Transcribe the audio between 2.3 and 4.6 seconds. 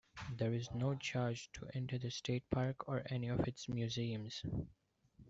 park or any of its museums.